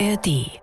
[0.00, 0.60] ARD.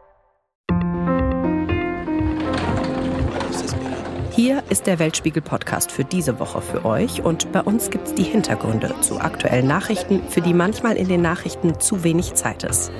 [4.31, 8.23] Hier ist der Weltspiegel-Podcast für diese Woche für euch und bei uns gibt es die
[8.23, 12.91] Hintergründe zu aktuellen Nachrichten, für die manchmal in den Nachrichten zu wenig Zeit ist.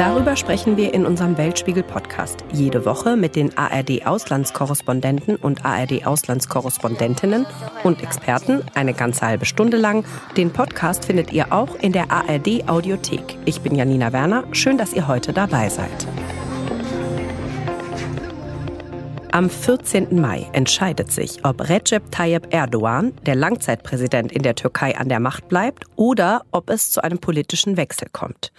[0.00, 7.44] Darüber sprechen wir in unserem Weltspiegel-Podcast jede Woche mit den ARD-Auslandskorrespondenten und ARD-Auslandskorrespondentinnen
[7.84, 10.06] und Experten eine ganze halbe Stunde lang.
[10.38, 13.36] Den Podcast findet ihr auch in der ARD-Audiothek.
[13.44, 14.44] Ich bin Janina Werner.
[14.52, 16.06] Schön, dass ihr heute dabei seid.
[19.32, 20.20] Am 14.
[20.20, 25.48] Mai entscheidet sich, ob Recep Tayyip Erdogan, der Langzeitpräsident in der Türkei, an der Macht
[25.48, 28.50] bleibt oder ob es zu einem politischen Wechsel kommt.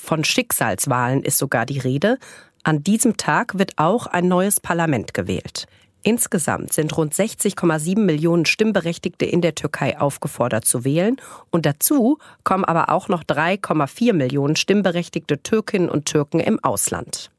[0.00, 2.18] Von Schicksalswahlen ist sogar die Rede.
[2.62, 5.66] An diesem Tag wird auch ein neues Parlament gewählt.
[6.02, 11.16] Insgesamt sind rund 60,7 Millionen Stimmberechtigte in der Türkei aufgefordert zu wählen
[11.50, 17.30] und dazu kommen aber auch noch 3,4 Millionen stimmberechtigte Türkinnen und Türken im Ausland.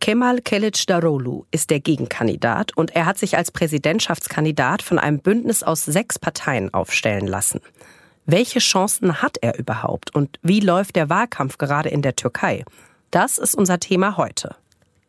[0.00, 5.84] Kemal Kılıçdaroğlu ist der Gegenkandidat und er hat sich als Präsidentschaftskandidat von einem Bündnis aus
[5.84, 7.60] sechs Parteien aufstellen lassen.
[8.32, 12.64] Welche Chancen hat er überhaupt und wie läuft der Wahlkampf gerade in der Türkei?
[13.10, 14.54] Das ist unser Thema heute.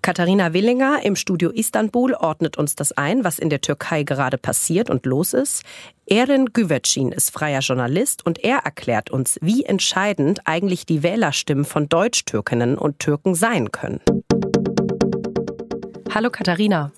[0.01, 4.89] Katharina Willinger im Studio Istanbul ordnet uns das ein, was in der Türkei gerade passiert
[4.89, 5.61] und los ist.
[6.07, 11.87] Eren Güvercin ist freier Journalist und er erklärt uns, wie entscheidend eigentlich die Wählerstimmen von
[11.89, 14.01] Deutsch-Türkinnen und Türken sein können.
[16.11, 16.91] Hallo Katharina.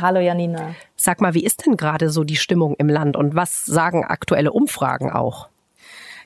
[0.00, 0.74] Hallo Janina.
[0.96, 4.50] Sag mal, wie ist denn gerade so die Stimmung im Land und was sagen aktuelle
[4.50, 5.48] Umfragen auch?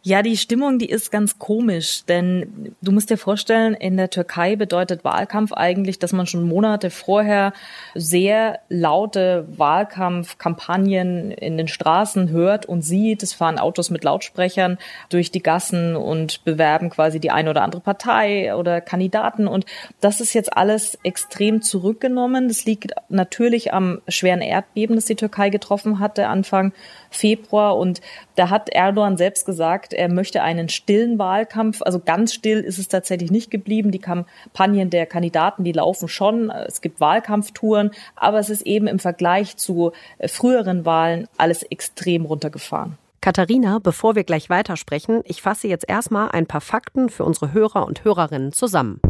[0.05, 4.56] Ja, die Stimmung, die ist ganz komisch, denn du musst dir vorstellen, in der Türkei
[4.56, 7.53] bedeutet Wahlkampf eigentlich, dass man schon Monate vorher
[7.95, 13.23] sehr laute Wahlkampfkampagnen in den Straßen hört und sieht.
[13.23, 14.77] Es fahren Autos mit Lautsprechern
[15.08, 19.47] durch die Gassen und bewerben quasi die eine oder andere Partei oder Kandidaten.
[19.47, 19.67] Und
[20.00, 22.48] das ist jetzt alles extrem zurückgenommen.
[22.48, 26.73] Das liegt natürlich am schweren Erdbeben, das die Türkei getroffen hatte Anfang
[27.14, 27.77] Februar.
[27.77, 28.00] Und
[28.36, 31.83] da hat Erdogan selbst gesagt, er möchte einen stillen Wahlkampf.
[31.83, 33.90] Also ganz still ist es tatsächlich nicht geblieben.
[33.90, 36.50] Die Kampagnen der Kandidaten, die laufen schon.
[36.50, 42.24] Es gibt Wahlkampftouren, aber es ist eben im Vergleich zu äh, früheren Wahlen alles extrem
[42.24, 42.98] runtergefahren.
[43.20, 47.86] Katharina, bevor wir gleich weitersprechen, ich fasse jetzt erstmal ein paar Fakten für unsere Hörer
[47.86, 49.00] und Hörerinnen zusammen.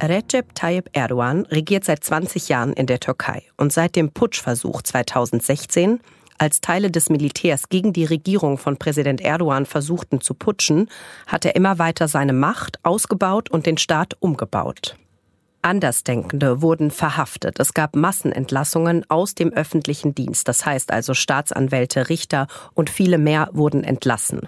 [0.00, 6.00] Recep Tayyip Erdogan regiert seit 20 Jahren in der Türkei und seit dem Putschversuch 2016,
[6.38, 10.88] als Teile des Militärs gegen die Regierung von Präsident Erdogan versuchten zu putschen,
[11.26, 14.96] hat er immer weiter seine Macht ausgebaut und den Staat umgebaut.
[15.62, 17.58] Andersdenkende wurden verhaftet.
[17.58, 23.48] Es gab Massenentlassungen aus dem öffentlichen Dienst, das heißt also Staatsanwälte, Richter und viele mehr
[23.52, 24.42] wurden entlassen.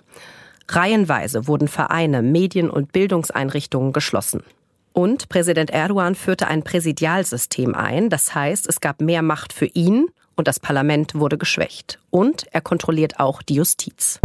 [0.69, 4.45] Reihenweise wurden Vereine, Medien und Bildungseinrichtungen geschlossen.
[4.93, 10.09] Und Präsident Erdogan führte ein Präsidialsystem ein, das heißt, es gab mehr Macht für ihn
[10.37, 11.99] und das Parlament wurde geschwächt.
[12.11, 14.21] Und er kontrolliert auch die Justiz.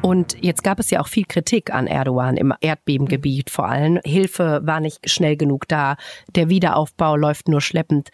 [0.00, 4.00] Und jetzt gab es ja auch viel Kritik an Erdogan im Erdbebengebiet vor allem.
[4.04, 5.96] Hilfe war nicht schnell genug da,
[6.34, 8.10] der Wiederaufbau läuft nur schleppend.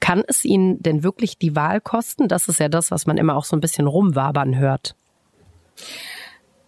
[0.00, 2.28] Kann es Ihnen denn wirklich die Wahl kosten?
[2.28, 4.96] Das ist ja das, was man immer auch so ein bisschen rumwabern hört.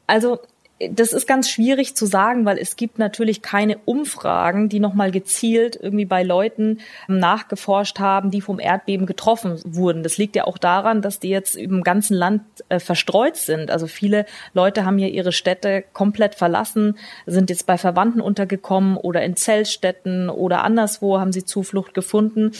[0.06, 0.38] Also
[0.80, 5.76] das ist ganz schwierig zu sagen, weil es gibt natürlich keine Umfragen, die nochmal gezielt
[5.80, 6.78] irgendwie bei Leuten
[7.08, 10.04] nachgeforscht haben, die vom Erdbeben getroffen wurden.
[10.04, 13.72] Das liegt ja auch daran, dass die jetzt im ganzen Land äh, verstreut sind.
[13.72, 14.24] Also viele
[14.54, 16.96] Leute haben ja ihre Städte komplett verlassen,
[17.26, 22.52] sind jetzt bei Verwandten untergekommen oder in Zeltstätten oder anderswo haben sie Zuflucht gefunden.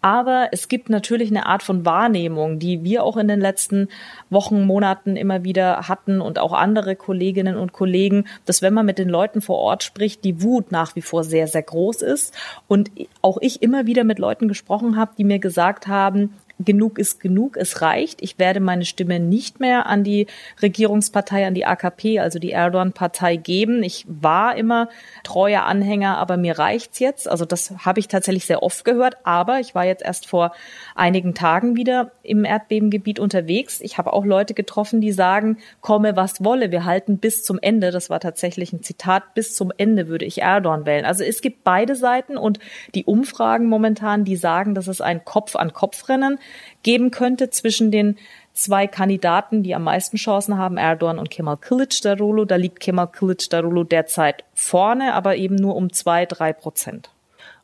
[0.00, 3.88] Aber es gibt natürlich eine Art von Wahrnehmung, die wir auch in den letzten
[4.30, 8.98] Wochen, Monaten immer wieder hatten und auch andere Kolleginnen und Kollegen, dass wenn man mit
[8.98, 12.34] den Leuten vor Ort spricht, die Wut nach wie vor sehr, sehr groß ist.
[12.68, 12.90] Und
[13.22, 17.56] auch ich immer wieder mit Leuten gesprochen habe, die mir gesagt haben, genug ist genug,
[17.56, 18.22] es reicht.
[18.22, 20.26] Ich werde meine Stimme nicht mehr an die
[20.62, 23.82] Regierungspartei, an die AKP, also die Erdogan-Partei geben.
[23.82, 24.88] Ich war immer
[25.22, 27.28] treuer Anhänger, aber mir reicht's jetzt.
[27.28, 29.18] Also das habe ich tatsächlich sehr oft gehört.
[29.24, 30.52] Aber ich war jetzt erst vor
[30.94, 33.80] einigen Tagen wieder im Erdbebengebiet unterwegs.
[33.82, 37.90] Ich habe auch Leute getroffen, die sagen, komme was wolle, wir halten bis zum Ende.
[37.90, 39.34] Das war tatsächlich ein Zitat.
[39.34, 41.04] Bis zum Ende würde ich Erdogan wählen.
[41.04, 42.60] Also es gibt beide Seiten und
[42.94, 46.38] die Umfragen momentan, die sagen, dass es ein Kopf-an-Kopf-Rennen
[46.82, 48.16] geben könnte zwischen den
[48.52, 52.46] zwei Kandidaten, die am meisten Chancen haben, Erdogan und Kemal Kılıçdaroğlu.
[52.46, 57.10] Da liegt Kemal Kılıçdaroğlu derzeit vorne, aber eben nur um zwei, drei Prozent.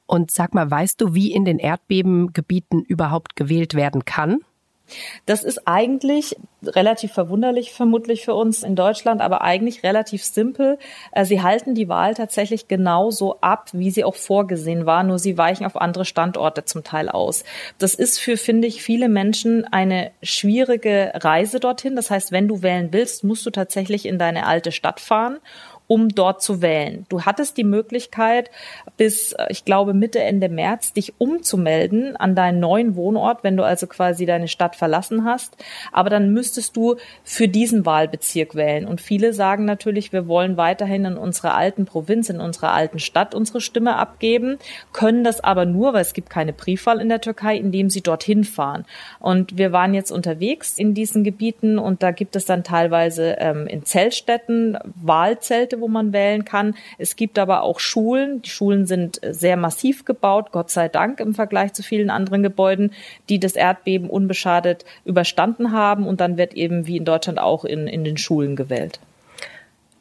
[0.06, 4.40] Und sag mal, weißt du, wie in den Erdbebengebieten überhaupt gewählt werden kann?
[5.26, 10.78] Das ist eigentlich relativ verwunderlich vermutlich für uns in Deutschland, aber eigentlich relativ simpel.
[11.12, 15.38] Äh, sie halten die Wahl tatsächlich genauso ab, wie sie auch vorgesehen war, nur sie
[15.38, 17.44] weichen auf andere Standorte zum Teil aus.
[17.78, 21.96] Das ist für, finde ich, viele Menschen eine schwierige Reise dorthin.
[21.96, 25.38] Das heißt, wenn du wählen willst, musst du tatsächlich in deine alte Stadt fahren
[25.86, 27.06] um dort zu wählen.
[27.08, 28.50] Du hattest die Möglichkeit,
[28.96, 33.64] bis, äh, ich glaube, Mitte, Ende März, dich umzumelden an deinen neuen Wohnort, wenn du
[33.64, 35.56] also quasi deine Stadt verlassen hast.
[35.92, 38.86] Aber dann müsstest du für diesen Wahlbezirk wählen.
[38.86, 43.34] Und viele sagen natürlich, wir wollen weiterhin in unserer alten Provinz, in unserer alten Stadt
[43.34, 44.58] unsere Stimme abgeben,
[44.92, 48.44] können das aber nur, weil es gibt keine Briefwahl in der Türkei, indem sie dorthin
[48.44, 48.84] fahren.
[49.18, 53.66] Und wir waren jetzt unterwegs in diesen Gebieten und da gibt es dann teilweise ähm,
[53.66, 56.74] in Zeltstätten Wahlzelte, wo man wählen kann.
[56.98, 58.42] Es gibt aber auch Schulen.
[58.42, 62.92] Die Schulen sind sehr massiv gebaut, Gott sei Dank im Vergleich zu vielen anderen Gebäuden,
[63.28, 66.06] die das Erdbeben unbeschadet überstanden haben.
[66.06, 69.00] Und dann wird eben wie in Deutschland auch in, in den Schulen gewählt.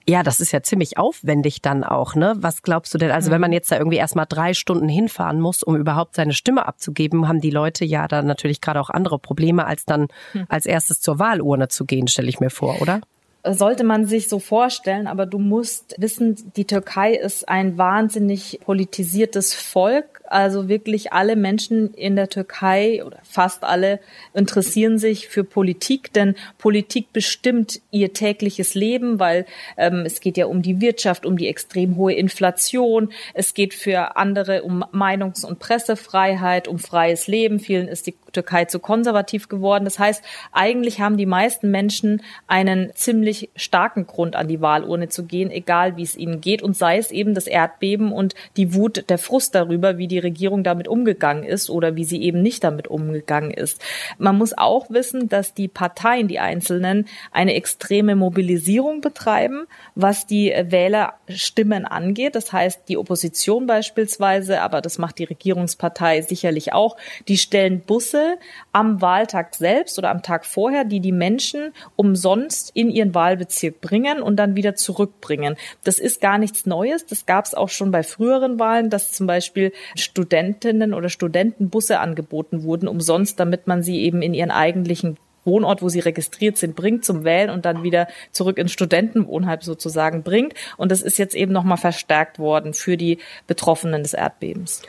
[0.07, 2.33] Ja, das ist ja ziemlich aufwendig dann auch, ne?
[2.38, 3.12] Was glaubst du denn?
[3.12, 3.56] Also, wenn man mhm.
[3.56, 7.51] jetzt da irgendwie erstmal drei Stunden hinfahren muss, um überhaupt seine Stimme abzugeben, haben die
[7.51, 10.45] Leute ja dann natürlich gerade auch andere Probleme, als dann hm.
[10.50, 13.01] als erstes zur Wahlurne zu gehen, stelle ich mir vor, oder?
[13.43, 19.53] Sollte man sich so vorstellen, aber du musst wissen, die Türkei ist ein wahnsinnig politisiertes
[19.53, 23.99] Volk also wirklich alle Menschen in der Türkei oder fast alle
[24.33, 29.45] interessieren sich für Politik, denn Politik bestimmt ihr tägliches Leben, weil
[29.75, 33.11] ähm, es geht ja um die Wirtschaft, um die extrem hohe Inflation.
[33.33, 37.59] Es geht für andere um Meinungs- und Pressefreiheit, um freies Leben.
[37.59, 39.83] Vielen ist die Türkei zu konservativ geworden.
[39.83, 40.23] Das heißt,
[40.53, 45.97] eigentlich haben die meisten Menschen einen ziemlich starken Grund, an die Wahlurne zu gehen, egal
[45.97, 49.55] wie es ihnen geht und sei es eben das Erdbeben und die Wut, der Frust
[49.55, 53.81] darüber, wie die Regierung damit umgegangen ist oder wie sie eben nicht damit umgegangen ist.
[54.17, 60.53] Man muss auch wissen, dass die Parteien, die einzelnen, eine extreme Mobilisierung betreiben, was die
[60.65, 62.35] Wählerstimmen angeht.
[62.35, 66.97] Das heißt, die Opposition beispielsweise, aber das macht die Regierungspartei sicherlich auch,
[67.27, 68.37] die stellen Busse
[68.71, 74.23] am Wahltag selbst oder am Tag vorher, die die Menschen umsonst in ihren Wahlbezirk bringen
[74.23, 75.56] und dann wieder zurückbringen.
[75.83, 77.06] Das ist gar nichts Neues.
[77.06, 82.63] Das gab es auch schon bei früheren Wahlen, dass zum Beispiel Studentinnen oder Studentenbusse angeboten
[82.63, 87.06] wurden, umsonst, damit man sie eben in ihren eigentlichen Wohnort, wo sie registriert sind, bringt
[87.06, 90.53] zum Wählen und dann wieder zurück ins Studentenwohnheim sozusagen bringt.
[90.77, 94.81] Und das ist jetzt eben nochmal verstärkt worden für die Betroffenen des Erdbebens.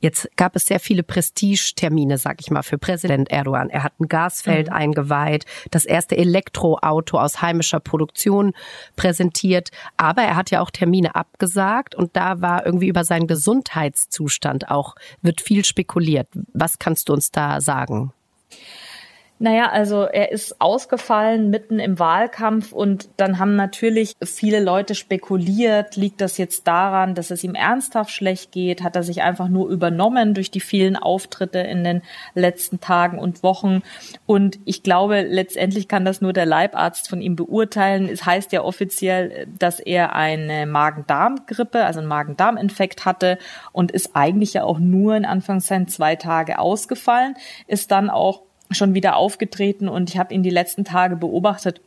[0.00, 3.68] Jetzt gab es sehr viele Prestigetermine, sag ich mal, für Präsident Erdogan.
[3.68, 4.72] Er hat ein Gasfeld mhm.
[4.72, 8.52] eingeweiht, das erste Elektroauto aus heimischer Produktion
[8.96, 9.70] präsentiert.
[9.96, 14.94] Aber er hat ja auch Termine abgesagt und da war irgendwie über seinen Gesundheitszustand auch,
[15.20, 16.28] wird viel spekuliert.
[16.54, 18.12] Was kannst du uns da sagen?
[19.42, 25.96] Naja, also er ist ausgefallen mitten im Wahlkampf und dann haben natürlich viele Leute spekuliert,
[25.96, 28.82] liegt das jetzt daran, dass es ihm ernsthaft schlecht geht?
[28.82, 32.02] Hat er sich einfach nur übernommen durch die vielen Auftritte in den
[32.34, 33.80] letzten Tagen und Wochen?
[34.26, 38.10] Und ich glaube, letztendlich kann das nur der Leibarzt von ihm beurteilen.
[38.10, 43.38] Es heißt ja offiziell, dass er eine Magen-Darm-Grippe, also einen Magen-Darm-Infekt hatte
[43.72, 48.94] und ist eigentlich ja auch nur in Anführungszeichen zwei Tage ausgefallen, ist dann auch schon
[48.94, 51.80] wieder aufgetreten und ich habe ihn die letzten Tage beobachtet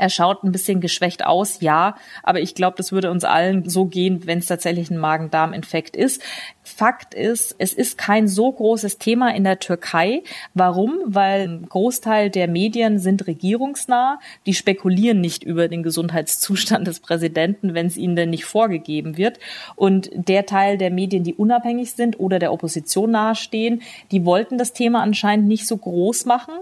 [0.00, 3.84] er schaut ein bisschen geschwächt aus, ja, aber ich glaube, das würde uns allen so
[3.84, 6.22] gehen, wenn es tatsächlich ein Magen-Darm-Infekt ist.
[6.70, 10.22] Fakt ist, es ist kein so großes Thema in der Türkei.
[10.54, 10.98] Warum?
[11.04, 14.18] Weil ein Großteil der Medien sind regierungsnah.
[14.46, 19.38] Die spekulieren nicht über den Gesundheitszustand des Präsidenten, wenn es ihnen denn nicht vorgegeben wird.
[19.76, 24.72] Und der Teil der Medien, die unabhängig sind oder der Opposition nahestehen, die wollten das
[24.72, 26.54] Thema anscheinend nicht so groß machen.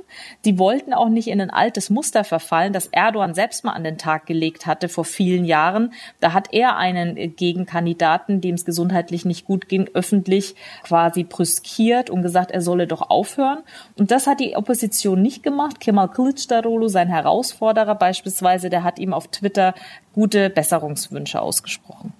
[0.44, 3.98] Die wollten auch nicht in ein altes Muster verfallen, das Erdogan selbst mal an den
[3.98, 5.92] Tag gelegt hatte vor vielen Jahren.
[6.20, 12.22] Da hat er einen Gegenkandidaten, dem es gesundheitlich nicht gut ging, öffentlich quasi brüskiert und
[12.22, 13.58] gesagt, er solle doch aufhören.
[13.98, 15.80] Und das hat die Opposition nicht gemacht.
[15.80, 19.74] Kemal Kılıçdaroğlu, sein Herausforderer beispielsweise, der hat ihm auf Twitter
[20.14, 22.12] gute Besserungswünsche ausgesprochen.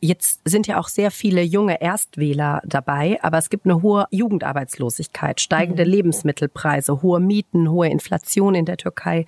[0.00, 5.40] Jetzt sind ja auch sehr viele junge Erstwähler dabei, aber es gibt eine hohe Jugendarbeitslosigkeit,
[5.40, 5.90] steigende mhm.
[5.90, 9.26] Lebensmittelpreise, hohe Mieten, hohe Inflation in der Türkei.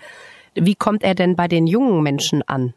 [0.55, 2.75] Wie kommt er denn bei den jungen Menschen an?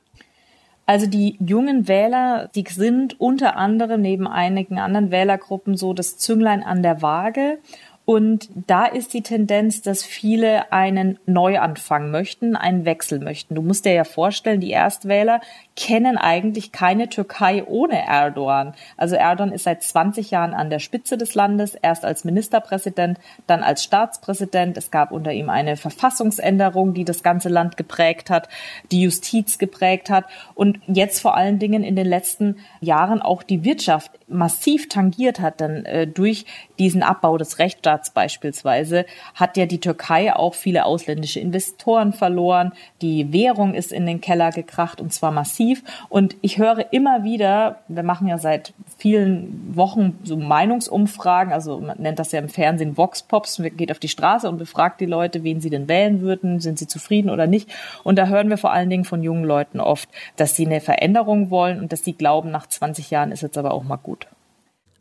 [0.86, 6.62] Also die jungen Wähler, die sind unter anderem neben einigen anderen Wählergruppen so das Zünglein
[6.62, 7.60] an der Waage.
[8.06, 13.56] Und da ist die Tendenz, dass viele einen Neuanfang möchten, einen Wechsel möchten.
[13.56, 15.40] Du musst dir ja vorstellen, die Erstwähler
[15.78, 18.74] kennen eigentlich keine Türkei ohne Erdogan.
[18.98, 23.64] Also Erdogan ist seit 20 Jahren an der Spitze des Landes, erst als Ministerpräsident, dann
[23.64, 24.78] als Staatspräsident.
[24.78, 28.50] Es gab unter ihm eine Verfassungsänderung, die das ganze Land geprägt hat,
[28.92, 33.64] die Justiz geprägt hat und jetzt vor allen Dingen in den letzten Jahren auch die
[33.64, 35.62] Wirtschaft massiv tangiert hat.
[35.62, 36.46] Denn äh, durch
[36.78, 42.74] diesen Abbau des Rechtsstaats beispielsweise hat ja die Türkei auch viele ausländische Investoren verloren.
[43.02, 45.84] Die Währung ist in den Keller gekracht und zwar massiv massiv.
[46.10, 51.98] Und ich höre immer wieder, wir machen ja seit vielen Wochen so Meinungsumfragen, also man
[52.00, 55.06] nennt das ja im Fernsehen Vox Pops, man geht auf die Straße und befragt die
[55.06, 57.70] Leute, wen sie denn wählen würden, sind sie zufrieden oder nicht.
[58.04, 61.50] Und da hören wir vor allen Dingen von jungen Leuten oft, dass sie eine Veränderung
[61.50, 64.28] wollen und dass sie glauben, nach 20 Jahren ist jetzt aber auch mal gut.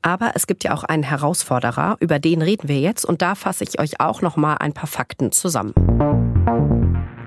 [0.03, 3.65] Aber es gibt ja auch einen Herausforderer, über den reden wir jetzt und da fasse
[3.65, 5.73] ich euch auch noch mal ein paar Fakten zusammen.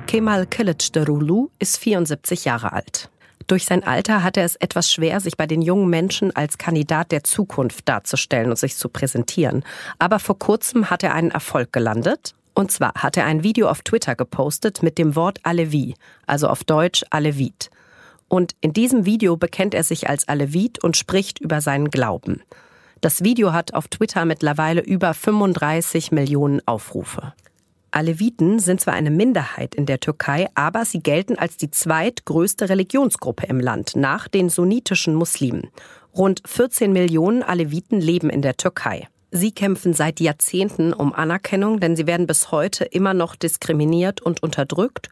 [0.08, 3.10] Kemal Kılıçdaroğlu ist 74 Jahre alt.
[3.48, 7.12] Durch sein Alter hat er es etwas schwer, sich bei den jungen Menschen als Kandidat
[7.12, 9.64] der Zukunft darzustellen und sich zu präsentieren.
[10.00, 12.34] Aber vor kurzem hat er einen Erfolg gelandet.
[12.56, 16.64] Und zwar hat er ein Video auf Twitter gepostet mit dem Wort Alevi, also auf
[16.64, 17.70] Deutsch Alevit.
[18.28, 22.42] Und in diesem Video bekennt er sich als Alevit und spricht über seinen Glauben.
[23.06, 27.34] Das Video hat auf Twitter mittlerweile über 35 Millionen Aufrufe.
[27.92, 33.46] Aleviten sind zwar eine Minderheit in der Türkei, aber sie gelten als die zweitgrößte Religionsgruppe
[33.46, 35.70] im Land nach den sunnitischen Muslimen.
[36.18, 39.08] Rund 14 Millionen Aleviten leben in der Türkei.
[39.30, 44.42] Sie kämpfen seit Jahrzehnten um Anerkennung, denn sie werden bis heute immer noch diskriminiert und
[44.42, 45.10] unterdrückt.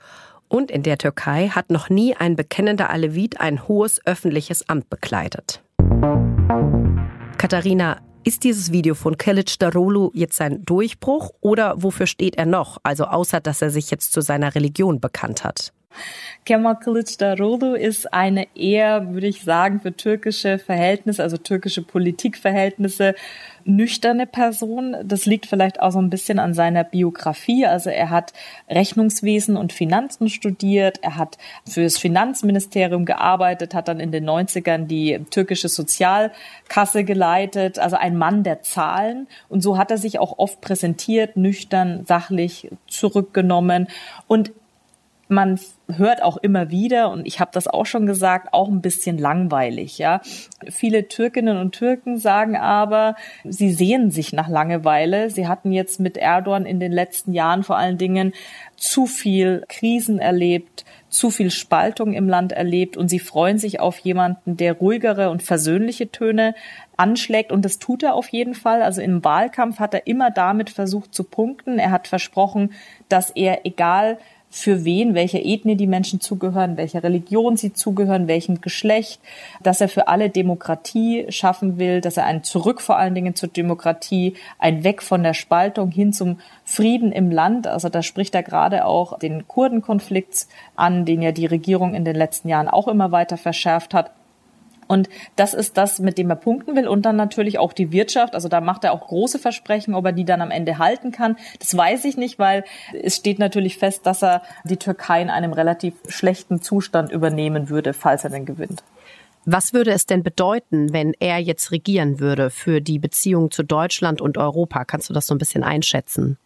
[0.48, 5.62] Und in der Türkei hat noch nie ein bekennender Alevit ein hohes öffentliches Amt bekleidet.
[7.44, 12.78] Katharina, ist dieses Video von Kelic Darolu jetzt sein Durchbruch oder wofür steht er noch?
[12.84, 15.74] Also außer, dass er sich jetzt zu seiner Religion bekannt hat.
[16.46, 23.16] Kemal Kılıçdaroğlu ist eine eher, würde ich sagen, für türkische Verhältnisse, also türkische Politikverhältnisse,
[23.66, 24.96] nüchterne Person.
[25.06, 27.66] Das liegt vielleicht auch so ein bisschen an seiner Biografie.
[27.66, 28.34] Also er hat
[28.70, 34.86] Rechnungswesen und Finanzen studiert, er hat für das Finanzministerium gearbeitet, hat dann in den 90ern
[34.86, 39.28] die türkische Sozialkasse geleitet, also ein Mann der Zahlen.
[39.48, 43.88] Und so hat er sich auch oft präsentiert, nüchtern, sachlich, zurückgenommen.
[44.28, 44.52] Und
[45.34, 49.18] man hört auch immer wieder, und ich habe das auch schon gesagt, auch ein bisschen
[49.18, 49.98] langweilig.
[49.98, 50.22] Ja,
[50.70, 55.30] viele Türkinnen und Türken sagen aber, sie sehen sich nach Langeweile.
[55.30, 58.34] Sie hatten jetzt mit Erdogan in den letzten Jahren vor allen Dingen
[58.76, 64.00] zu viel Krisen erlebt, zu viel Spaltung im Land erlebt und sie freuen sich auf
[64.00, 66.56] jemanden, der ruhigere und versöhnliche Töne
[66.98, 68.82] anschlägt und das tut er auf jeden Fall.
[68.82, 71.78] Also im Wahlkampf hat er immer damit versucht zu punkten.
[71.78, 72.74] Er hat versprochen,
[73.10, 74.18] dass er egal
[74.54, 79.20] für wen, welcher Ethnie die Menschen zugehören, welcher Religion sie zugehören, welchem Geschlecht,
[79.64, 83.50] dass er für alle Demokratie schaffen will, dass er ein Zurück vor allen Dingen zur
[83.50, 87.66] Demokratie, ein Weg von der Spaltung hin zum Frieden im Land.
[87.66, 90.46] Also da spricht er gerade auch den Kurdenkonflikt
[90.76, 94.12] an, den ja die Regierung in den letzten Jahren auch immer weiter verschärft hat.
[94.94, 96.88] Und das ist das, mit dem er punkten will.
[96.88, 98.36] Und dann natürlich auch die Wirtschaft.
[98.36, 101.36] Also da macht er auch große Versprechen, ob er die dann am Ende halten kann.
[101.58, 102.64] Das weiß ich nicht, weil
[103.02, 107.94] es steht natürlich fest, dass er die Türkei in einem relativ schlechten Zustand übernehmen würde,
[107.94, 108.84] falls er denn gewinnt.
[109.46, 114.22] Was würde es denn bedeuten, wenn er jetzt regieren würde für die Beziehung zu Deutschland
[114.22, 114.86] und Europa?
[114.86, 116.38] Kannst du das so ein bisschen einschätzen?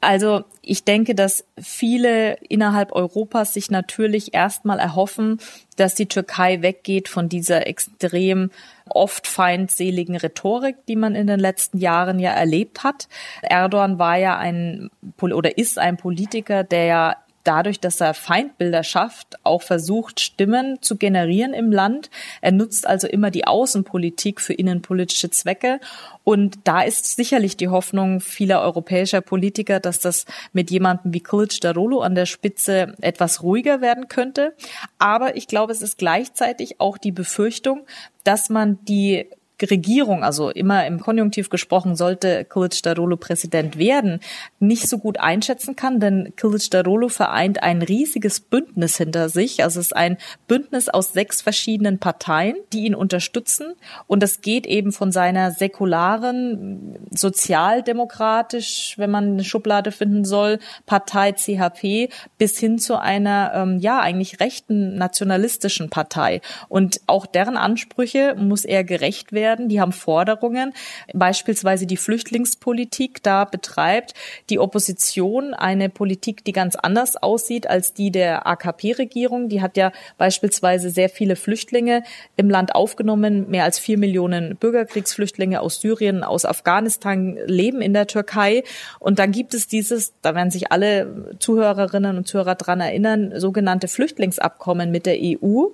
[0.00, 5.40] Also ich denke, dass viele innerhalb Europas sich natürlich erstmal erhoffen,
[5.76, 8.50] dass die Türkei weggeht von dieser extrem
[8.88, 13.08] oft feindseligen Rhetorik, die man in den letzten Jahren ja erlebt hat.
[13.42, 14.90] Erdogan war ja ein
[15.20, 17.16] oder ist ein Politiker, der ja
[17.48, 22.10] dadurch, dass er Feindbilder schafft, auch versucht, Stimmen zu generieren im Land.
[22.42, 25.80] Er nutzt also immer die Außenpolitik für innenpolitische Zwecke.
[26.24, 31.60] Und da ist sicherlich die Hoffnung vieler europäischer Politiker, dass das mit jemandem wie Kılıç
[31.60, 34.54] Darolo an der Spitze etwas ruhiger werden könnte.
[34.98, 37.86] Aber ich glaube, es ist gleichzeitig auch die Befürchtung,
[38.24, 39.26] dass man die
[39.66, 44.20] Regierung, also immer im Konjunktiv gesprochen, sollte Kılıçdaroğlu Präsident werden,
[44.60, 49.64] nicht so gut einschätzen kann, denn Kılıçdaroğlu vereint ein riesiges Bündnis hinter sich.
[49.64, 53.74] Also es ist ein Bündnis aus sechs verschiedenen Parteien, die ihn unterstützen.
[54.06, 61.32] Und das geht eben von seiner säkularen, sozialdemokratisch, wenn man eine Schublade finden soll, Partei
[61.32, 66.40] CHP bis hin zu einer, ähm, ja, eigentlich rechten nationalistischen Partei.
[66.68, 69.68] Und auch deren Ansprüche muss er gerecht werden werden.
[69.68, 70.74] Die haben Forderungen,
[71.14, 73.22] beispielsweise die Flüchtlingspolitik.
[73.22, 74.12] Da betreibt
[74.50, 79.48] die Opposition eine Politik, die ganz anders aussieht als die der AKP-Regierung.
[79.48, 82.02] Die hat ja beispielsweise sehr viele Flüchtlinge
[82.36, 83.48] im Land aufgenommen.
[83.48, 88.64] Mehr als vier Millionen Bürgerkriegsflüchtlinge aus Syrien, aus Afghanistan leben in der Türkei.
[88.98, 93.88] Und dann gibt es dieses, da werden sich alle Zuhörerinnen und Zuhörer dran erinnern, sogenannte
[93.88, 95.68] Flüchtlingsabkommen mit der EU.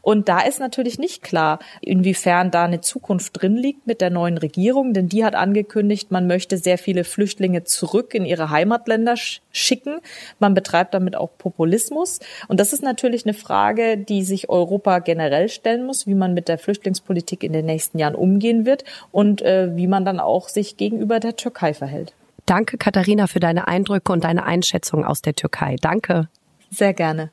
[0.00, 4.38] Und da ist natürlich nicht klar, inwiefern da eine Zukunft drin liegt mit der neuen
[4.38, 9.14] Regierung, denn die hat angekündigt, man möchte sehr viele Flüchtlinge zurück in ihre Heimatländer
[9.50, 9.98] schicken.
[10.38, 12.20] Man betreibt damit auch Populismus.
[12.48, 16.48] Und das ist natürlich eine Frage, die sich Europa generell stellen muss, wie man mit
[16.48, 20.76] der Flüchtlingspolitik in den nächsten Jahren umgehen wird und äh, wie man dann auch sich
[20.76, 22.12] gegenüber der Türkei verhält.
[22.46, 25.76] Danke, Katharina, für deine Eindrücke und deine Einschätzung aus der Türkei.
[25.80, 26.28] Danke.
[26.70, 27.30] Sehr gerne.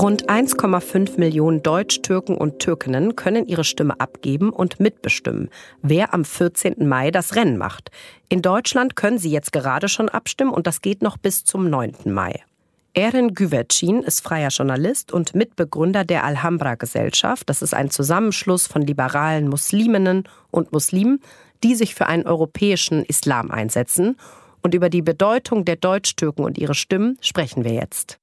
[0.00, 5.50] Rund 1,5 Millionen Deutsch, Türken und Türkinnen können ihre Stimme abgeben und mitbestimmen,
[5.82, 6.88] wer am 14.
[6.88, 7.90] Mai das Rennen macht.
[8.30, 11.96] In Deutschland können sie jetzt gerade schon abstimmen und das geht noch bis zum 9.
[12.06, 12.42] Mai.
[12.94, 17.50] Erin Güvercin ist freier Journalist und Mitbegründer der Alhambra Gesellschaft.
[17.50, 21.20] Das ist ein Zusammenschluss von liberalen Musliminnen und Muslimen,
[21.62, 24.16] die sich für einen europäischen Islam einsetzen.
[24.62, 28.18] Und über die Bedeutung der Deutsch-Türken und ihre Stimmen sprechen wir jetzt.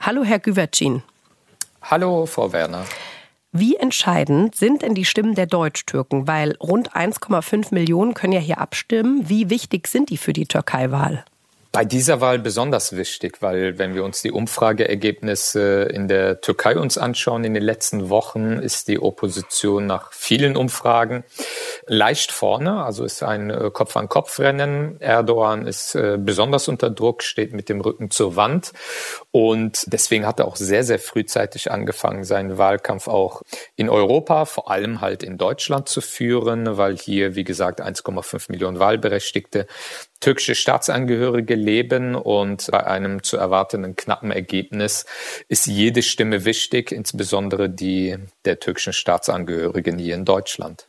[0.00, 1.02] Hallo, Herr Güvercin.
[1.82, 2.84] Hallo, Frau Werner.
[3.52, 6.26] Wie entscheidend sind denn die Stimmen der Deutsch-Türken?
[6.26, 9.28] Weil rund 1,5 Millionen können ja hier abstimmen.
[9.28, 11.24] Wie wichtig sind die für die Türkei-Wahl?
[11.76, 16.96] Bei dieser Wahl besonders wichtig, weil wenn wir uns die Umfrageergebnisse in der Türkei uns
[16.96, 21.22] anschauen in den letzten Wochen, ist die Opposition nach vielen Umfragen
[21.84, 25.02] leicht vorne, also ist ein äh, Kopf-an-Kopf-Rennen.
[25.02, 28.72] Erdogan ist äh, besonders unter Druck, steht mit dem Rücken zur Wand
[29.30, 33.42] und deswegen hat er auch sehr, sehr frühzeitig angefangen, seinen Wahlkampf auch
[33.76, 38.78] in Europa, vor allem halt in Deutschland zu führen, weil hier, wie gesagt, 1,5 Millionen
[38.78, 39.66] Wahlberechtigte
[40.20, 45.04] türkische Staatsangehörige leben und bei einem zu erwartenden knappen Ergebnis
[45.48, 50.88] ist jede Stimme wichtig, insbesondere die der türkischen Staatsangehörigen hier in Deutschland.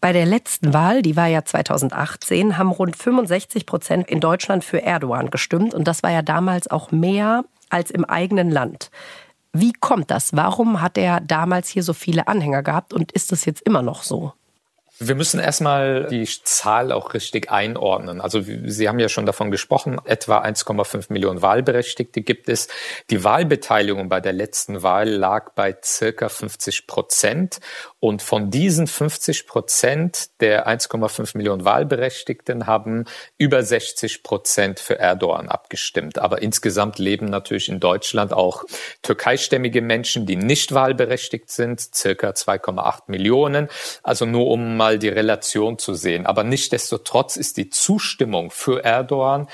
[0.00, 4.82] Bei der letzten Wahl, die war ja 2018, haben rund 65 Prozent in Deutschland für
[4.82, 8.90] Erdogan gestimmt und das war ja damals auch mehr als im eigenen Land.
[9.52, 10.34] Wie kommt das?
[10.34, 14.02] Warum hat er damals hier so viele Anhänger gehabt und ist es jetzt immer noch
[14.02, 14.32] so?
[14.98, 18.20] Wir müssen erstmal die Zahl auch richtig einordnen.
[18.20, 22.68] Also Sie haben ja schon davon gesprochen, etwa 1,5 Millionen Wahlberechtigte gibt es.
[23.10, 27.58] Die Wahlbeteiligung bei der letzten Wahl lag bei circa 50 Prozent.
[28.04, 33.06] Und von diesen 50 Prozent der 1,5 Millionen Wahlberechtigten haben
[33.38, 36.18] über 60 Prozent für Erdogan abgestimmt.
[36.18, 38.64] Aber insgesamt leben natürlich in Deutschland auch
[39.00, 43.68] türkeistämmige Menschen, die nicht wahlberechtigt sind, circa 2,8 Millionen.
[44.02, 46.26] Also nur um mal die Relation zu sehen.
[46.26, 49.48] Aber nichtdestotrotz ist die Zustimmung für Erdogan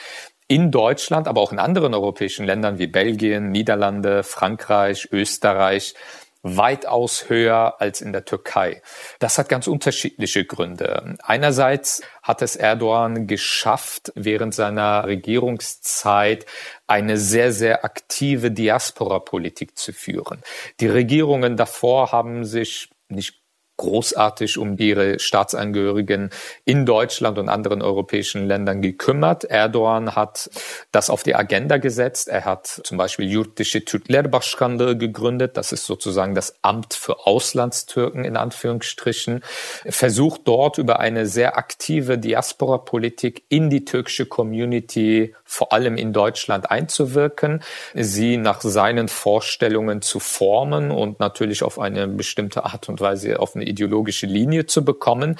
[0.48, 5.94] in Deutschland, aber auch in anderen europäischen Ländern wie Belgien, Niederlande, Frankreich, Österreich
[6.42, 8.82] weitaus höher als in der Türkei.
[9.18, 11.16] Das hat ganz unterschiedliche Gründe.
[11.22, 16.46] Einerseits hat es Erdogan geschafft, während seiner Regierungszeit
[16.86, 20.42] eine sehr, sehr aktive Diaspora-Politik zu führen.
[20.80, 23.39] Die Regierungen davor haben sich nicht
[23.80, 26.28] großartig um ihre Staatsangehörigen
[26.66, 29.44] in Deutschland und anderen europäischen Ländern gekümmert.
[29.44, 30.50] Erdogan hat
[30.92, 32.28] das auf die Agenda gesetzt.
[32.28, 35.56] Er hat zum Beispiel Yurtische Türklerbaschkanlığı gegründet.
[35.56, 39.42] Das ist sozusagen das Amt für Auslandstürken in Anführungsstrichen.
[39.86, 46.70] Versucht dort über eine sehr aktive Diaspora-Politik in die türkische Community, vor allem in Deutschland,
[46.70, 47.62] einzuwirken,
[47.94, 53.56] sie nach seinen Vorstellungen zu formen und natürlich auf eine bestimmte Art und Weise auf
[53.56, 55.36] eine ideologische Linie zu bekommen.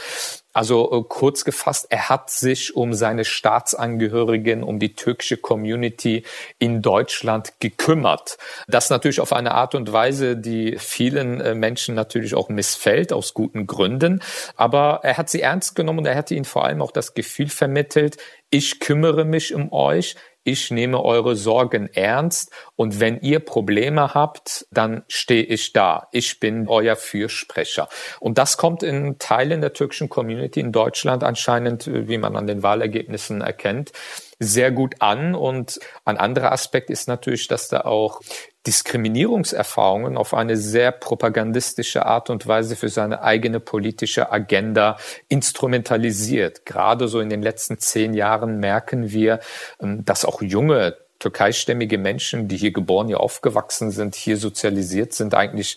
[0.53, 6.25] Also äh, kurz gefasst, er hat sich um seine Staatsangehörigen, um die türkische Community
[6.59, 8.37] in Deutschland gekümmert.
[8.67, 13.33] Das natürlich auf eine Art und Weise, die vielen äh, Menschen natürlich auch missfällt, aus
[13.33, 14.23] guten Gründen.
[14.57, 17.49] Aber er hat sie ernst genommen und er hat ihnen vor allem auch das Gefühl
[17.49, 18.17] vermittelt,
[18.53, 20.17] ich kümmere mich um euch,
[20.51, 26.09] ich nehme eure Sorgen ernst und wenn ihr Probleme habt, dann stehe ich da.
[26.13, 27.89] Ich bin euer Fürsprecher.
[28.19, 32.63] Und das kommt in Teilen der türkischen Community in Deutschland anscheinend, wie man an den
[32.63, 33.93] Wahlergebnissen erkennt,
[34.41, 35.35] sehr gut an.
[35.35, 38.21] Und ein anderer Aspekt ist natürlich, dass da auch
[38.67, 46.67] Diskriminierungserfahrungen auf eine sehr propagandistische Art und Weise für seine eigene politische Agenda instrumentalisiert.
[46.67, 49.41] Gerade so in den letzten zehn Jahren merken wir,
[49.81, 55.35] ähm, dass auch junge türkeistämmige Menschen, die hier geboren, hier aufgewachsen sind, hier sozialisiert sind,
[55.35, 55.77] eigentlich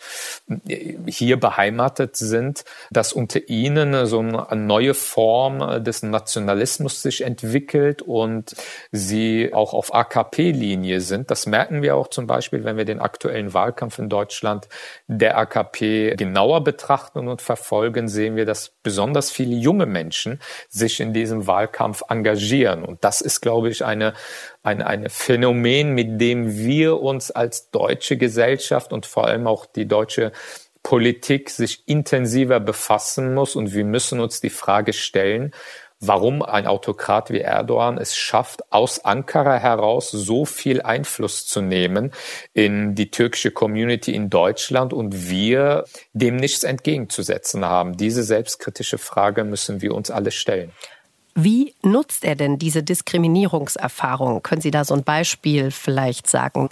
[0.67, 8.01] äh, hier beheimatet sind, dass unter ihnen so eine neue Form des Nationalismus sich entwickelt
[8.01, 8.56] und
[8.91, 11.29] sie auch auf AKP-Linie sind.
[11.29, 14.69] Das merken wir auch zum Beispiel, wenn wir den aktuellen Wahlkampf in Deutschland
[15.08, 21.12] der AKP genauer betrachten und verfolgen, sehen wir, dass besonders viele junge Menschen sich in
[21.13, 22.84] diesem Wahlkampf engagieren.
[22.84, 24.13] Und das ist, glaube ich, eine
[24.63, 29.88] ein, ein Phänomen, mit dem wir uns als deutsche Gesellschaft und vor allem auch die
[29.88, 30.32] deutsche
[30.84, 33.56] Politik sich intensiver befassen muss.
[33.56, 35.52] Und wir müssen uns die Frage stellen,
[36.00, 42.12] warum ein Autokrat wie Erdogan es schafft, aus Ankara heraus so viel Einfluss zu nehmen
[42.54, 47.98] in die türkische Community in Deutschland und wir dem nichts entgegenzusetzen haben.
[47.98, 50.74] Diese selbstkritische Frage müssen wir uns alle stellen.
[51.36, 54.43] Wie nutzt er denn diese Diskriminierungserfahrung?
[54.43, 56.69] Können Sie da so ein Beispiel vielleicht sagen?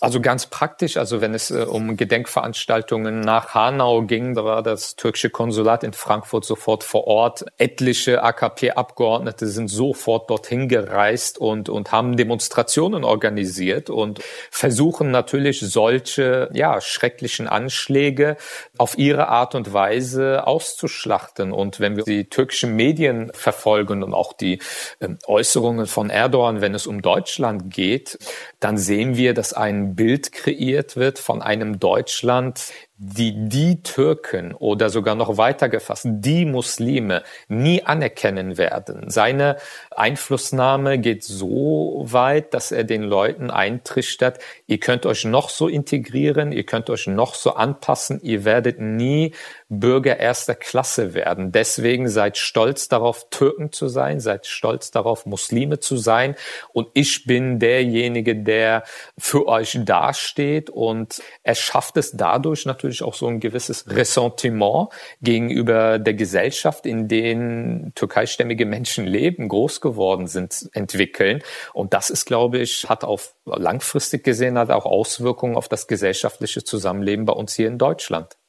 [0.00, 4.96] Also ganz praktisch, also wenn es äh, um Gedenkveranstaltungen nach Hanau ging, da war das
[4.96, 7.44] türkische Konsulat in Frankfurt sofort vor Ort.
[7.58, 14.20] Etliche AKP-Abgeordnete sind sofort dorthin gereist und, und haben Demonstrationen organisiert und
[14.50, 18.36] versuchen natürlich solche, ja, schrecklichen Anschläge
[18.78, 21.52] auf ihre Art und Weise auszuschlachten.
[21.52, 24.60] Und wenn wir die türkischen Medien verfolgen und auch die
[25.00, 28.18] äh, Äußerungen von Erdogan, wenn es um Deutschland geht,
[28.60, 34.90] dann sehen wir, dass ein Bild kreiert wird von einem Deutschland, die die Türken oder
[34.90, 39.08] sogar noch weiter gefasst, die Muslime nie anerkennen werden.
[39.08, 39.56] Seine
[39.90, 46.52] Einflussnahme geht so weit, dass er den Leuten eintrichtert, ihr könnt euch noch so integrieren,
[46.52, 49.32] ihr könnt euch noch so anpassen, ihr werdet nie
[49.70, 51.52] Bürger erster Klasse werden.
[51.52, 56.34] Deswegen seid stolz darauf, Türken zu sein, seid stolz darauf, Muslime zu sein.
[56.72, 58.82] Und ich bin derjenige, der
[59.16, 64.88] für euch dasteht und er schafft es dadurch natürlich natürlich auch so ein gewisses Ressentiment
[65.22, 71.42] gegenüber der Gesellschaft, in denen türkeistämmige Menschen leben, groß geworden sind, entwickeln.
[71.72, 76.64] Und das ist, glaube ich, hat auf langfristig gesehen hat auch Auswirkungen auf das gesellschaftliche
[76.64, 78.39] Zusammenleben bei uns hier in Deutschland.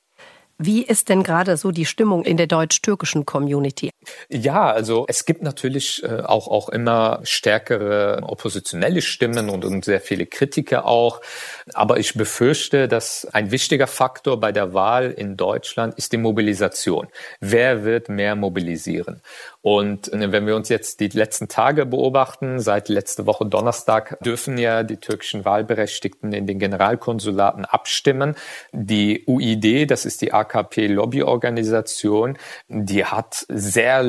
[0.63, 3.89] Wie ist denn gerade so die Stimmung in der deutsch-türkischen Community?
[4.29, 10.01] Ja, also es gibt natürlich äh, auch, auch immer stärkere oppositionelle Stimmen und, und sehr
[10.01, 11.21] viele Kritiker auch.
[11.73, 17.07] Aber ich befürchte, dass ein wichtiger Faktor bei der Wahl in Deutschland ist die Mobilisation.
[17.39, 19.21] Wer wird mehr mobilisieren?
[19.61, 24.57] Und äh, wenn wir uns jetzt die letzten Tage beobachten, seit letzte Woche Donnerstag dürfen
[24.57, 28.35] ja die türkischen Wahlberechtigten in den Generalkonsulaten abstimmen.
[28.71, 34.03] Die UID, das ist die AKP-Lobbyorganisation, die hat sehr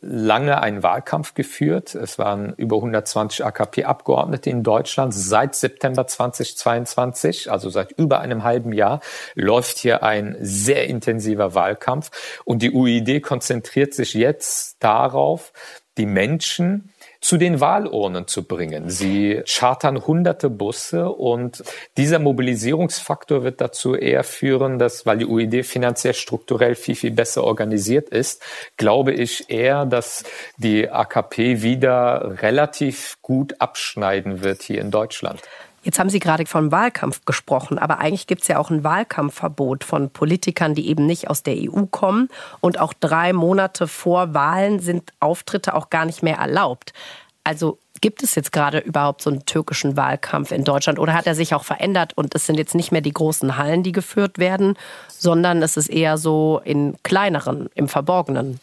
[0.00, 1.94] lange einen Wahlkampf geführt.
[1.94, 8.72] Es waren über 120 AKP-Abgeordnete in Deutschland seit September 2022, also seit über einem halben
[8.72, 9.00] Jahr,
[9.34, 12.10] läuft hier ein sehr intensiver Wahlkampf.
[12.44, 15.52] Und die UID konzentriert sich jetzt darauf,
[15.98, 18.88] die Menschen zu den Wahlurnen zu bringen.
[18.88, 21.62] Sie chartern hunderte Busse und
[21.96, 27.44] dieser Mobilisierungsfaktor wird dazu eher führen, dass, weil die UID finanziell strukturell viel, viel besser
[27.44, 28.42] organisiert ist,
[28.76, 30.22] glaube ich eher, dass
[30.56, 35.42] die AKP wieder relativ gut abschneiden wird hier in Deutschland.
[35.82, 39.84] Jetzt haben Sie gerade vom Wahlkampf gesprochen, aber eigentlich gibt es ja auch ein Wahlkampfverbot
[39.84, 42.28] von Politikern, die eben nicht aus der EU kommen.
[42.60, 46.92] Und auch drei Monate vor Wahlen sind Auftritte auch gar nicht mehr erlaubt.
[47.44, 51.34] Also gibt es jetzt gerade überhaupt so einen türkischen Wahlkampf in Deutschland oder hat er
[51.34, 54.76] sich auch verändert und es sind jetzt nicht mehr die großen Hallen, die geführt werden,
[55.08, 58.60] sondern es ist eher so in kleineren, im Verborgenen?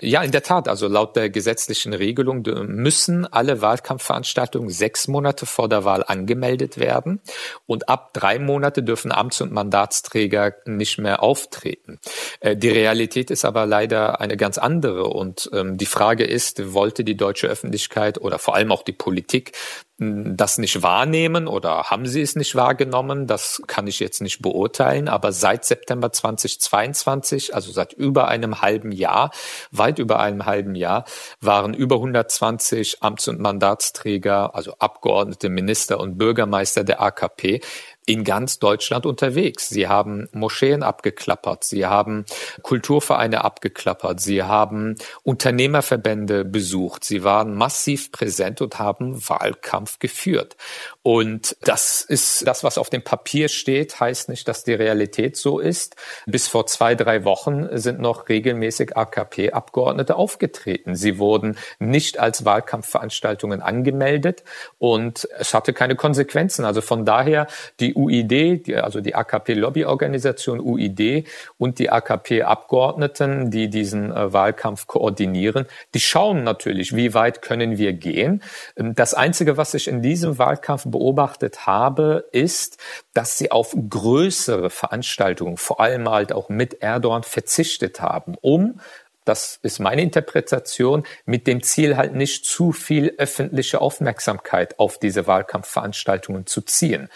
[0.00, 0.68] Ja, in der Tat.
[0.68, 7.20] Also laut der gesetzlichen Regelung müssen alle Wahlkampfveranstaltungen sechs Monate vor der Wahl angemeldet werden
[7.66, 11.98] und ab drei Monate dürfen Amts- und Mandatsträger nicht mehr auftreten.
[12.40, 17.04] Äh, die Realität ist aber leider eine ganz andere und ähm, die Frage ist, wollte
[17.04, 19.52] die deutsche Öffentlichkeit oder vor allem auch die Politik
[20.00, 23.26] das nicht wahrnehmen oder haben sie es nicht wahrgenommen?
[23.26, 25.08] Das kann ich jetzt nicht beurteilen.
[25.08, 29.32] Aber seit September 2022, also seit über einem halben Jahr,
[29.72, 31.04] weit über einem halben Jahr,
[31.40, 37.60] waren über 120 Amts- und Mandatsträger, also Abgeordnete, Minister und Bürgermeister der AKP
[38.08, 39.68] in ganz Deutschland unterwegs.
[39.68, 42.24] Sie haben Moscheen abgeklappert, sie haben
[42.62, 50.56] Kulturvereine abgeklappert, sie haben Unternehmerverbände besucht, sie waren massiv präsent und haben Wahlkampf geführt.
[51.02, 55.58] Und das ist das, was auf dem Papier steht, heißt nicht, dass die Realität so
[55.58, 55.96] ist.
[56.24, 60.94] Bis vor zwei, drei Wochen sind noch regelmäßig AKP-Abgeordnete aufgetreten.
[60.94, 64.44] Sie wurden nicht als Wahlkampfveranstaltungen angemeldet
[64.78, 66.64] und es hatte keine Konsequenzen.
[66.64, 67.48] Also von daher
[67.80, 71.26] die UID, also die AKP-Lobbyorganisation UID
[71.58, 77.92] und die AKP-Abgeordneten, die diesen äh, Wahlkampf koordinieren, die schauen natürlich, wie weit können wir
[77.92, 78.42] gehen.
[78.76, 82.78] Ähm, das Einzige, was ich in diesem Wahlkampf beobachtet habe, ist,
[83.14, 88.80] dass sie auf größere Veranstaltungen, vor allem halt auch mit Erdogan, verzichtet haben, um
[89.28, 95.26] das ist meine Interpretation, mit dem Ziel halt nicht zu viel öffentliche Aufmerksamkeit auf diese
[95.26, 97.08] Wahlkampfveranstaltungen zu ziehen.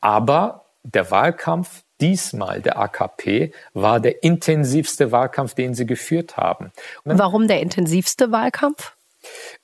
[0.00, 6.72] Aber der Wahlkampf diesmal der AKP war der intensivste Wahlkampf, den sie geführt haben.
[7.04, 8.94] Warum der intensivste Wahlkampf?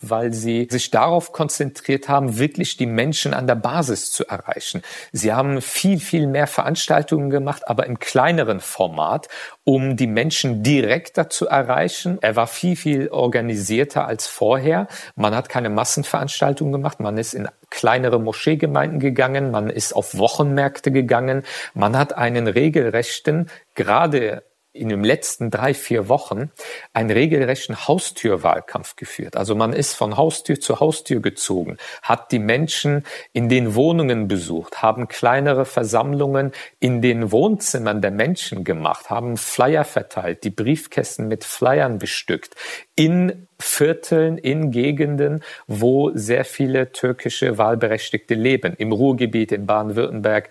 [0.00, 4.82] Weil sie sich darauf konzentriert haben, wirklich die Menschen an der Basis zu erreichen.
[5.12, 9.28] Sie haben viel, viel mehr Veranstaltungen gemacht, aber im kleineren Format,
[9.64, 12.18] um die Menschen direkter zu erreichen.
[12.20, 14.88] Er war viel, viel organisierter als vorher.
[15.16, 17.00] Man hat keine Massenveranstaltungen gemacht.
[17.00, 19.50] Man ist in kleinere Moscheegemeinden gegangen.
[19.50, 21.42] Man ist auf Wochenmärkte gegangen.
[21.74, 24.42] Man hat einen regelrechten, gerade
[24.74, 26.50] in den letzten drei, vier Wochen
[26.92, 29.36] einen regelrechten Haustürwahlkampf geführt.
[29.36, 34.82] Also man ist von Haustür zu Haustür gezogen, hat die Menschen in den Wohnungen besucht,
[34.82, 41.44] haben kleinere Versammlungen in den Wohnzimmern der Menschen gemacht, haben Flyer verteilt, die Briefkästen mit
[41.44, 42.56] Flyern bestückt,
[42.96, 50.50] in Vierteln, in Gegenden, wo sehr viele türkische Wahlberechtigte leben, im Ruhrgebiet, in Baden-Württemberg,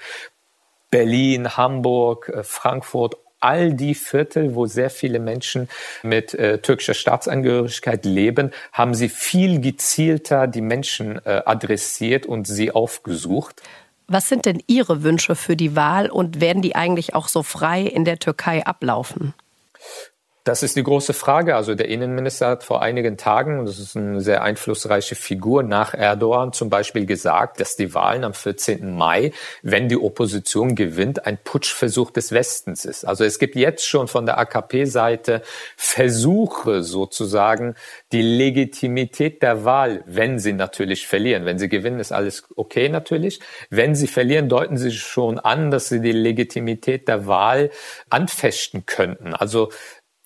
[0.93, 5.69] Berlin, Hamburg, äh, Frankfurt, all die Viertel, wo sehr viele Menschen
[6.01, 12.71] mit äh, türkischer Staatsangehörigkeit leben, haben sie viel gezielter die Menschen äh, adressiert und sie
[12.71, 13.61] aufgesucht.
[14.07, 17.81] Was sind denn Ihre Wünsche für die Wahl und werden die eigentlich auch so frei
[17.81, 19.33] in der Türkei ablaufen?
[20.45, 21.55] Das ist die große Frage.
[21.55, 26.51] Also der Innenminister hat vor einigen Tagen, das ist eine sehr einflussreiche Figur, nach Erdogan
[26.51, 28.93] zum Beispiel gesagt, dass die Wahlen am 14.
[28.93, 33.05] Mai, wenn die Opposition gewinnt, ein Putschversuch des Westens ist.
[33.05, 35.43] Also es gibt jetzt schon von der AKP-Seite
[35.77, 37.75] Versuche sozusagen,
[38.11, 41.45] die Legitimität der Wahl, wenn sie natürlich verlieren.
[41.45, 43.39] Wenn sie gewinnen, ist alles okay natürlich.
[43.69, 47.69] Wenn sie verlieren, deuten sie schon an, dass sie die Legitimität der Wahl
[48.09, 49.33] anfechten könnten.
[49.33, 49.69] Also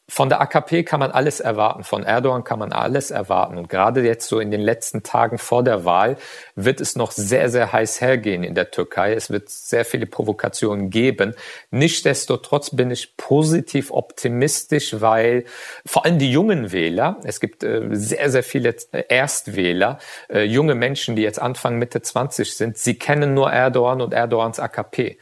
[0.10, 3.58] von der AKP kann man alles erwarten, von Erdogan kann man alles erwarten.
[3.58, 6.16] Und gerade jetzt so in den letzten Tagen vor der Wahl
[6.56, 9.14] wird es noch sehr, sehr heiß hergehen in der Türkei.
[9.14, 11.36] Es wird sehr viele Provokationen geben.
[11.72, 15.44] Nichtsdestotrotz bin ich positiv optimistisch, weil
[15.86, 18.76] vor allem die jungen Wähler, es gibt äh, sehr, sehr viele
[19.10, 24.14] Erstwähler, äh, junge Menschen, die jetzt Anfang Mitte 20 sind, sie kennen nur Erdogan und
[24.14, 25.18] Erdogans AKP.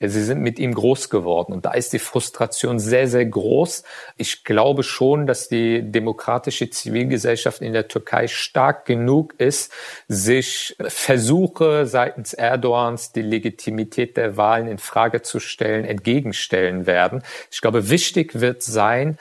[0.00, 3.82] Sie sind mit ihm groß geworden und da ist die Frustration sehr, sehr groß.
[4.16, 9.72] Ich glaube schon, dass die demokratische Zivilgesellschaft in der Türkei stark genug ist,
[10.06, 17.24] sich Versuche seitens Erdogans, die Legitimität der Wahlen in Frage zu stellen, entgegenstellen werden.
[17.50, 19.18] Ich glaube, wichtig wird sein,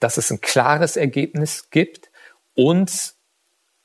[0.00, 2.10] dass es ein klares Ergebnis gibt
[2.54, 3.14] und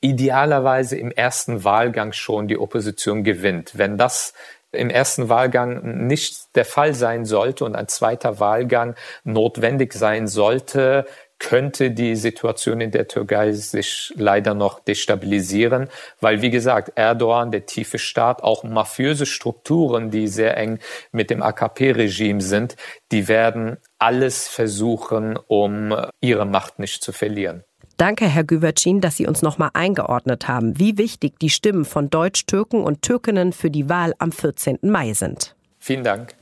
[0.00, 3.76] idealerweise im ersten Wahlgang schon die Opposition gewinnt.
[3.76, 4.32] Wenn das
[4.72, 11.06] im ersten Wahlgang nicht der Fall sein sollte und ein zweiter Wahlgang notwendig sein sollte,
[11.40, 15.88] könnte die Situation in der Türkei sich leider noch destabilisieren,
[16.20, 20.78] weil wie gesagt, Erdogan, der tiefe Staat, auch mafiöse Strukturen, die sehr eng
[21.12, 22.76] mit dem AKP-Regime sind,
[23.10, 27.64] die werden alles versuchen, um ihre Macht nicht zu verlieren.
[28.00, 32.82] Danke, Herr Güvercin, dass Sie uns nochmal eingeordnet haben, wie wichtig die Stimmen von Deutsch-Türken
[32.82, 34.78] und Türkinnen für die Wahl am 14.
[34.84, 35.54] Mai sind.
[35.78, 36.34] Vielen Dank.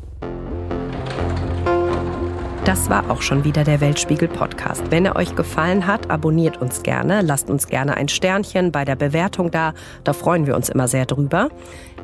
[2.64, 4.84] Das war auch schon wieder der Weltspiegel Podcast.
[4.90, 8.94] Wenn er euch gefallen hat, abonniert uns gerne, lasst uns gerne ein Sternchen bei der
[8.94, 11.48] Bewertung da, da freuen wir uns immer sehr drüber.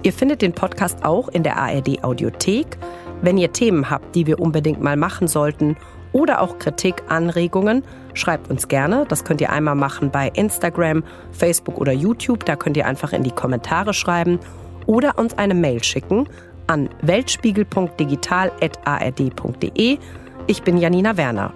[0.03, 2.77] Ihr findet den Podcast auch in der ARD Audiothek.
[3.23, 5.77] Wenn ihr Themen habt, die wir unbedingt mal machen sollten
[6.15, 9.05] oder auch Kritik, Anregungen, schreibt uns gerne.
[9.09, 12.47] Das könnt ihr einmal machen bei Instagram, Facebook oder YouTube.
[12.47, 14.39] Da könnt ihr einfach in die Kommentare schreiben
[14.87, 16.27] oder uns eine Mail schicken
[16.67, 19.99] an weltspiegel.digital.ard.de.
[20.47, 21.53] Ich bin Janina Werner.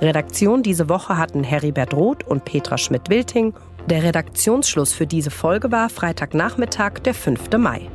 [0.00, 3.54] Redaktion diese Woche hatten Heribert Roth und Petra Schmidt-Wilting.
[3.88, 7.56] Der Redaktionsschluss für diese Folge war Freitagnachmittag, der 5.
[7.56, 7.88] Mai.